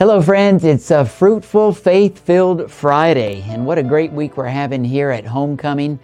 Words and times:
Hello, 0.00 0.22
friends. 0.22 0.64
It's 0.64 0.90
a 0.90 1.04
fruitful, 1.04 1.74
faith 1.74 2.20
filled 2.20 2.70
Friday, 2.70 3.44
and 3.48 3.66
what 3.66 3.76
a 3.76 3.82
great 3.82 4.10
week 4.10 4.38
we're 4.38 4.46
having 4.46 4.82
here 4.82 5.10
at 5.10 5.26
Homecoming. 5.26 5.98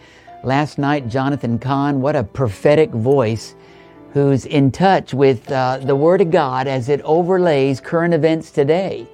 Last 0.45 0.77
night, 0.77 1.09
Jonathan 1.09 1.59
Cahn, 1.59 2.03
what 2.03 2.15
a 2.15 2.23
prophetic 2.23 2.91
voice 2.91 3.55
who's 4.13 4.45
in 4.45 4.71
touch 4.71 5.15
with 5.15 5.51
uh, 5.51 5.79
the 5.79 5.97
Word 5.97 6.21
of 6.21 6.31
God 6.31 6.67
as 6.67 6.91
it 6.91 7.01
overlays 7.05 7.81
current 7.81 8.13
events 8.13 8.51
today. 8.51 9.09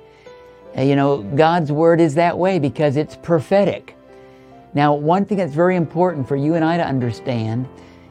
Uh, 0.76 0.82
you 0.82 0.96
know, 0.96 1.22
God's 1.36 1.70
Word 1.70 2.00
is 2.00 2.16
that 2.16 2.36
way 2.36 2.58
because 2.58 2.96
it's 2.96 3.14
prophetic. 3.14 3.96
Now, 4.74 4.94
one 4.94 5.24
thing 5.24 5.38
that's 5.38 5.54
very 5.54 5.76
important 5.76 6.26
for 6.26 6.34
you 6.34 6.56
and 6.56 6.64
I 6.64 6.76
to 6.76 6.84
understand 6.84 7.68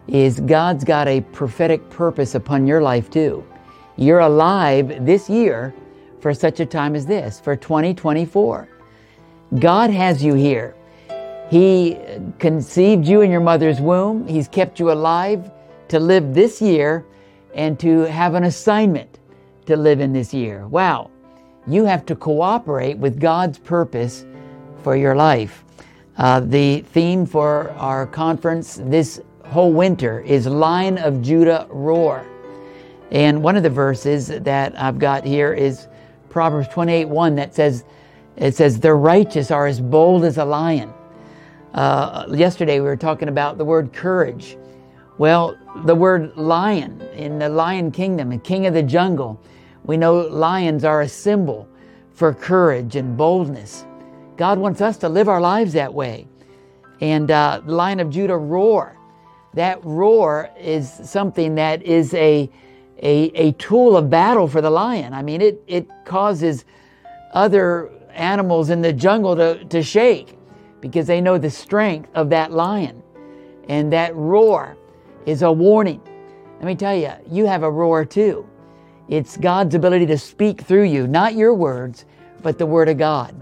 is 0.07 0.39
God's 0.39 0.85
got 0.85 1.09
a 1.09 1.19
prophetic 1.19 1.89
purpose 1.89 2.33
upon 2.33 2.65
your 2.65 2.81
life 2.81 3.09
too. 3.09 3.45
You're 3.97 4.19
alive 4.19 5.05
this 5.05 5.29
year 5.29 5.73
for 6.21 6.33
such 6.33 6.59
a 6.59 6.65
time 6.65 6.95
as 6.95 7.05
this, 7.05 7.39
for 7.39 7.55
2024. 7.55 8.67
God 9.59 9.89
has 9.89 10.23
you 10.23 10.33
here. 10.33 10.75
He 11.49 11.97
conceived 12.39 13.05
you 13.05 13.21
in 13.21 13.29
your 13.29 13.41
mother's 13.41 13.81
womb. 13.81 14.27
He's 14.27 14.47
kept 14.47 14.79
you 14.79 14.91
alive 14.91 15.51
to 15.89 15.99
live 15.99 16.33
this 16.33 16.61
year 16.61 17.05
and 17.53 17.77
to 17.79 18.01
have 18.01 18.35
an 18.35 18.45
assignment 18.45 19.19
to 19.65 19.75
live 19.75 19.99
in 19.99 20.13
this 20.13 20.33
year. 20.33 20.67
Wow. 20.67 21.11
You 21.67 21.83
have 21.85 22.05
to 22.05 22.15
cooperate 22.15 22.97
with 22.97 23.19
God's 23.19 23.59
purpose 23.59 24.25
for 24.81 24.95
your 24.95 25.15
life. 25.15 25.65
Uh, 26.17 26.39
the 26.39 26.81
theme 26.93 27.25
for 27.25 27.71
our 27.71 28.07
conference 28.07 28.79
this 28.83 29.21
whole 29.45 29.73
winter 29.73 30.21
is 30.21 30.47
Lion 30.47 30.97
of 30.97 31.21
Judah 31.21 31.67
Roar. 31.69 32.25
And 33.11 33.43
one 33.43 33.57
of 33.57 33.63
the 33.63 33.69
verses 33.69 34.27
that 34.27 34.79
I've 34.79 34.97
got 34.97 35.25
here 35.25 35.53
is 35.53 35.87
Proverbs 36.31 36.67
28 36.69 37.05
1 37.05 37.35
that 37.35 37.53
says, 37.53 37.83
it 38.37 38.55
says, 38.55 38.79
the 38.79 38.93
righteous 38.93 39.51
are 39.51 39.67
as 39.67 39.79
bold 39.79 40.23
as 40.23 40.37
a 40.37 40.45
lion. 40.45 40.91
Uh, 41.73 42.25
yesterday 42.31 42.79
we 42.79 42.85
were 42.85 42.97
talking 42.97 43.27
about 43.27 43.57
the 43.57 43.65
word 43.65 43.93
courage. 43.93 44.57
Well, 45.17 45.57
the 45.85 45.93
word 45.93 46.35
lion 46.35 47.01
in 47.13 47.37
the 47.37 47.49
lion 47.49 47.91
kingdom, 47.91 48.29
the 48.29 48.37
king 48.37 48.65
of 48.65 48.73
the 48.73 48.81
jungle, 48.81 49.39
we 49.83 49.97
know 49.97 50.21
lions 50.21 50.83
are 50.83 51.01
a 51.01 51.07
symbol 51.07 51.67
for 52.13 52.33
courage 52.33 52.95
and 52.95 53.17
boldness. 53.17 53.85
God 54.37 54.57
wants 54.57 54.81
us 54.81 54.97
to 54.97 55.09
live 55.09 55.27
our 55.29 55.41
lives 55.41 55.73
that 55.73 55.93
way. 55.93 56.27
And 56.99 57.29
uh, 57.31 57.61
the 57.65 57.73
Lion 57.73 57.99
of 57.99 58.09
Judah 58.09 58.37
roar. 58.37 58.97
That 59.53 59.83
roar 59.83 60.49
is 60.57 60.89
something 61.03 61.55
that 61.55 61.83
is 61.83 62.13
a 62.13 62.49
a, 63.01 63.31
a 63.35 63.51
tool 63.53 63.97
of 63.97 64.09
battle 64.09 64.47
for 64.47 64.61
the 64.61 64.69
lion. 64.69 65.13
I 65.13 65.21
mean, 65.23 65.41
it, 65.41 65.61
it 65.67 65.87
causes 66.05 66.65
other 67.33 67.91
animals 68.13 68.69
in 68.69 68.81
the 68.81 68.93
jungle 68.93 69.35
to, 69.35 69.63
to 69.65 69.81
shake 69.81 70.37
because 70.81 71.07
they 71.07 71.21
know 71.21 71.37
the 71.37 71.49
strength 71.49 72.09
of 72.13 72.29
that 72.29 72.51
lion. 72.51 73.01
And 73.69 73.91
that 73.93 74.15
roar 74.15 74.77
is 75.25 75.41
a 75.41 75.51
warning. 75.51 76.01
Let 76.57 76.65
me 76.65 76.75
tell 76.75 76.95
you, 76.95 77.11
you 77.29 77.45
have 77.45 77.63
a 77.63 77.71
roar 77.71 78.05
too. 78.05 78.47
It's 79.07 79.37
God's 79.37 79.75
ability 79.75 80.05
to 80.07 80.17
speak 80.17 80.61
through 80.61 80.83
you, 80.83 81.07
not 81.07 81.35
your 81.35 81.53
words, 81.53 82.05
but 82.41 82.57
the 82.57 82.65
Word 82.65 82.87
of 82.89 82.97
God. 82.97 83.41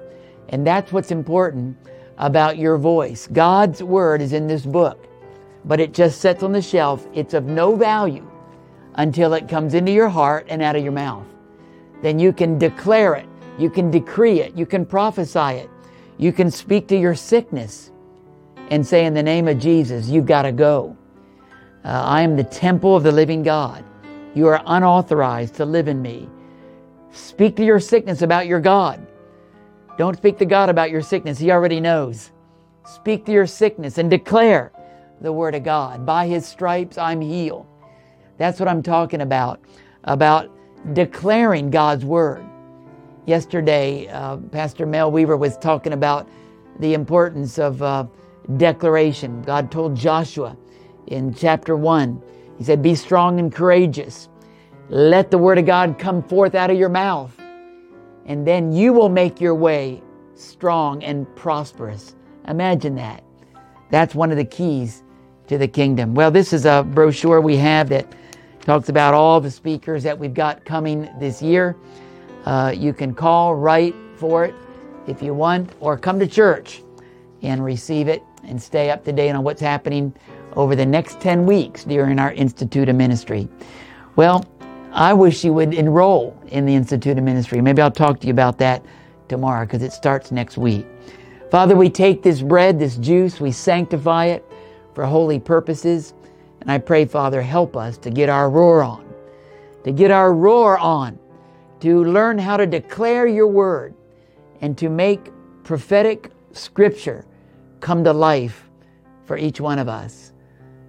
And 0.50 0.66
that's 0.66 0.91
what's 0.91 1.12
important 1.12 1.78
about 2.18 2.58
your 2.58 2.78
voice. 2.78 3.28
God's 3.31 3.84
Word 3.84 4.22
is 4.22 4.34
in 4.34 4.47
this 4.47 4.66
book, 4.66 5.06
but 5.66 5.80
it 5.80 5.94
just 5.94 6.22
sits 6.22 6.44
on 6.44 6.53
the 6.53 6.62
shelf. 6.62 7.08
It's 7.14 7.34
of 7.34 7.46
no 7.46 7.76
value 7.76 8.30
until 8.96 9.34
it 9.34 9.48
comes 9.48 9.74
into 9.74 9.92
your 9.92 10.10
heart 10.10 10.46
and 10.50 10.62
out 10.62 10.76
of 10.76 10.84
your 10.84 10.92
mouth. 10.92 11.26
Then 12.02 12.20
you 12.20 12.34
can 12.34 12.58
declare 12.58 13.16
it, 13.16 13.28
you 13.58 13.70
can 13.70 13.92
decree 13.92 14.42
it, 14.42 14.56
you 14.56 14.66
can 14.66 14.86
prophesy 14.86 15.58
it, 15.58 15.70
you 16.18 16.32
can 16.32 16.52
speak 16.52 16.88
to 16.88 16.98
your 16.98 17.16
sickness 17.16 17.92
and 18.70 18.86
say, 18.86 19.06
In 19.06 19.14
the 19.14 19.24
name 19.24 19.48
of 19.48 19.60
Jesus, 19.60 20.08
you've 20.08 20.26
got 20.26 20.44
to 20.44 20.52
go. 20.52 20.96
Uh, 21.84 21.90
I 21.90 22.22
am 22.22 22.36
the 22.36 22.44
temple 22.44 22.96
of 22.96 23.04
the 23.04 23.12
living 23.12 23.44
God. 23.44 23.84
You 24.36 24.48
are 24.48 24.62
unauthorized 24.66 25.56
to 25.56 25.66
live 25.66 25.88
in 25.88 26.02
me. 26.02 26.30
Speak 27.12 27.56
to 27.56 27.66
your 27.66 27.80
sickness 27.80 28.22
about 28.22 28.48
your 28.48 28.60
God. 28.60 29.06
Don't 29.98 30.16
speak 30.16 30.38
to 30.38 30.46
God 30.46 30.70
about 30.70 30.92
your 30.92 31.02
sickness, 31.02 31.40
He 31.40 31.52
already 31.52 31.80
knows. 31.80 32.32
Speak 32.86 33.26
to 33.26 33.32
your 33.32 33.48
sickness 33.48 33.98
and 33.98 34.10
declare 34.10 34.72
the 35.22 35.32
Word 35.32 35.56
of 35.56 35.64
God. 35.64 36.06
By 36.06 36.28
His 36.28 36.46
stripes, 36.46 36.98
I'm 36.98 37.22
healed. 37.22 37.66
That's 38.40 38.58
what 38.58 38.70
I'm 38.70 38.82
talking 38.82 39.22
about, 39.22 39.60
about 40.06 40.50
declaring 40.94 41.70
God's 41.70 42.06
word. 42.06 42.44
Yesterday, 43.26 44.08
uh, 44.08 44.38
Pastor 44.38 44.86
Mel 44.86 45.12
Weaver 45.12 45.36
was 45.36 45.58
talking 45.58 45.92
about 45.92 46.28
the 46.80 46.94
importance 46.94 47.60
of 47.60 47.82
uh, 47.84 48.06
declaration. 48.56 49.42
God 49.42 49.70
told 49.70 49.94
Joshua 49.94 50.58
in 51.08 51.34
chapter 51.34 51.76
1, 51.76 52.24
He 52.58 52.64
said, 52.64 52.82
Be 52.82 52.96
strong 52.96 53.40
and 53.40 53.54
courageous. 53.54 54.30
Let 54.88 55.32
the 55.32 55.38
word 55.38 55.58
of 55.58 55.66
God 55.66 56.00
come 56.00 56.24
forth 56.24 56.56
out 56.56 56.72
of 56.72 56.78
your 56.78 56.90
mouth, 56.90 57.38
and 58.26 58.48
then 58.48 58.72
you 58.72 58.94
will 58.94 59.10
make 59.10 59.42
your 59.42 59.54
way 59.54 60.02
strong 60.34 61.04
and 61.04 61.28
prosperous. 61.36 62.16
Imagine 62.48 62.96
that. 62.96 63.22
That's 63.92 64.16
one 64.16 64.32
of 64.32 64.38
the 64.38 64.46
keys 64.46 65.04
to 65.48 65.58
the 65.58 65.68
kingdom. 65.68 66.16
Well, 66.16 66.32
this 66.32 66.54
is 66.54 66.66
a 66.66 66.84
brochure 66.84 67.42
we 67.42 67.58
have 67.58 67.90
that 67.90 68.16
Talks 68.69 68.90
about 68.90 69.16
all 69.16 69.41
the 69.41 69.50
speakers 69.50 70.03
that 70.03 70.19
we've 70.19 70.35
got 70.35 70.63
coming 70.63 71.09
this 71.19 71.41
year. 71.41 71.75
Uh, 72.46 72.72
you 72.78 72.94
can 72.94 73.16
call, 73.16 73.56
write 73.56 73.96
for 74.13 74.46
it 74.46 74.53
if 75.07 75.24
you 75.24 75.34
want, 75.34 75.72
or 75.80 75.97
come 75.97 76.19
to 76.19 76.28
church 76.28 76.84
and 77.41 77.66
receive 77.66 78.08
it 78.08 78.22
and 78.44 78.62
stay 78.62 78.91
up 78.91 79.03
to 79.06 79.12
date 79.12 79.31
on 79.31 79.44
what's 79.44 79.59
happening 79.59 80.13
over 80.56 80.75
the 80.75 80.85
next 80.85 81.19
10 81.19 81.47
weeks 81.47 81.84
during 81.84 82.19
our 82.19 82.31
Institute 82.34 82.90
of 82.90 82.96
Ministry. 82.96 83.50
Well, 84.16 84.46
I 84.91 85.13
wish 85.16 85.44
you 85.44 85.52
would 85.52 85.74
enroll 85.74 86.40
in 86.50 86.68
the 86.68 86.75
Institute 86.75 87.18
of 87.18 87.24
Ministry. 87.24 87.62
Maybe 87.62 87.81
I'll 87.81 87.90
talk 87.90 88.19
to 88.19 88.28
you 88.28 88.34
about 88.34 88.59
that 88.59 88.85
tomorrow 89.29 89.66
because 89.66 89.81
it 89.81 89.94
starts 89.94 90.31
next 90.31 90.59
week. 90.59 90.85
Father, 91.50 91.75
we 91.75 91.90
take 91.90 92.22
this 92.22 92.44
bread, 92.44 92.78
this 92.78 92.97
juice, 92.97 93.41
we 93.41 93.52
sanctify 93.52 94.25
it 94.25 94.46
for 94.94 95.08
holy 95.08 95.40
purposes. 95.40 96.13
And 96.62 96.72
I 96.72 96.78
pray, 96.78 97.06
Father, 97.06 97.42
help 97.42 97.78
us 97.78 97.97
to 98.00 98.09
get 98.09 98.30
our 98.30 98.50
roar 98.50 98.84
on, 98.84 99.12
to 99.84 99.92
get 99.92 100.12
our 100.12 100.34
roar 100.34 100.78
on, 100.78 101.18
to 101.81 102.03
learn 102.03 102.38
how 102.38 102.58
to 102.58 102.66
declare 102.66 103.28
your 103.28 103.47
word 103.47 103.94
and 104.62 104.78
to 104.78 104.90
make 104.90 105.31
prophetic 105.64 106.31
scripture 106.52 107.25
come 107.80 108.03
to 108.03 108.12
life 108.12 108.70
for 109.24 109.38
each 109.38 109.62
one 109.62 109.80
of 109.80 109.88
us. 109.88 110.34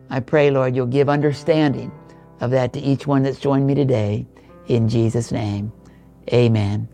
I 0.09 0.21
pray, 0.21 0.51
Lord, 0.51 0.75
you'll 0.75 0.87
give 0.87 1.09
understanding 1.09 1.93
of 2.41 2.51
that 2.51 2.73
to 2.73 2.81
each 2.81 3.07
one 3.07 3.23
that's 3.23 3.39
joined 3.39 3.67
me 3.67 3.75
today. 3.75 4.27
In 4.67 4.89
Jesus' 4.89 5.31
name, 5.31 5.73
amen. 6.33 6.89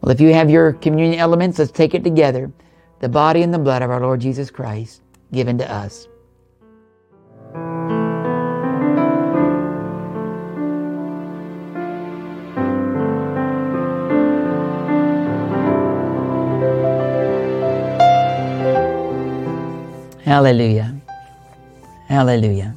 Well, 0.00 0.12
if 0.12 0.20
you 0.20 0.32
have 0.32 0.50
your 0.50 0.74
communion 0.74 1.18
elements, 1.18 1.58
let's 1.58 1.72
take 1.72 1.94
it 1.94 2.04
together. 2.04 2.52
The 3.00 3.08
body 3.08 3.42
and 3.42 3.52
the 3.52 3.58
blood 3.58 3.82
of 3.82 3.90
our 3.90 4.00
Lord 4.00 4.20
Jesus 4.20 4.50
Christ 4.50 5.02
given 5.32 5.58
to 5.58 5.72
us. 5.72 6.06
Hallelujah. 20.24 20.94
Hallelujah. 22.06 22.76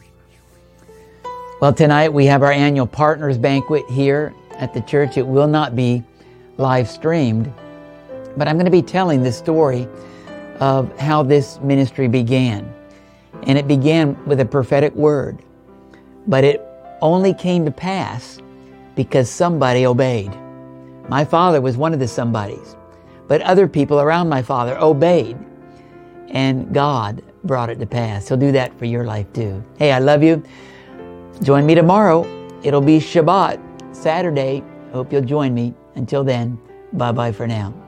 Well, 1.60 1.74
tonight 1.74 2.14
we 2.14 2.26
have 2.26 2.42
our 2.42 2.54
annual 2.54 2.88
partners 2.88 3.38
banquet 3.38 3.84
here 3.90 4.34
at 4.52 4.74
the 4.74 4.80
church. 4.82 5.18
It 5.18 5.28
will 5.28 5.48
not 5.48 5.76
be 5.76 6.04
live 6.58 6.90
streamed, 6.90 7.52
but 8.38 8.48
I'm 8.48 8.56
going 8.56 8.66
to 8.66 8.72
be 8.72 8.82
telling 8.82 9.24
the 9.24 9.32
story 9.32 9.90
of 10.62 10.98
how 10.98 11.22
this 11.22 11.60
ministry 11.60 12.08
began. 12.08 12.74
And 13.44 13.58
it 13.58 13.68
began 13.68 14.24
with 14.26 14.40
a 14.40 14.46
prophetic 14.46 14.96
word, 14.96 15.40
but 16.28 16.46
it 16.46 16.62
only 17.02 17.34
came 17.34 17.66
to 17.66 17.72
pass 17.72 18.40
because 18.96 19.30
somebody 19.30 19.86
obeyed. 19.86 20.32
My 21.10 21.26
father 21.26 21.60
was 21.60 21.76
one 21.76 21.94
of 21.94 22.00
the 22.00 22.08
somebodies, 22.08 22.78
but 23.28 23.42
other 23.42 23.68
people 23.68 24.00
around 24.00 24.30
my 24.30 24.42
father 24.42 24.78
obeyed, 24.80 25.38
and 26.30 26.74
God 26.74 27.22
brought 27.44 27.70
it 27.70 27.80
to 27.80 27.86
pass. 27.86 28.28
He'll 28.28 28.38
do 28.38 28.52
that 28.54 28.78
for 28.78 28.86
your 28.86 29.04
life 29.04 29.32
too. 29.34 29.64
Hey, 29.78 29.92
I 29.92 30.00
love 30.00 30.24
you. 30.24 30.44
Join 31.42 31.66
me 31.66 31.76
tomorrow. 31.76 32.26
It'll 32.64 32.82
be 32.82 33.00
Shabbat, 33.00 33.60
Saturday. 33.96 34.64
Hope 34.92 35.12
you'll 35.12 35.22
join 35.22 35.54
me. 35.54 35.74
Until 35.96 36.24
then, 36.24 36.60
bye 36.94 37.12
bye 37.12 37.32
for 37.32 37.48
now. 37.48 37.83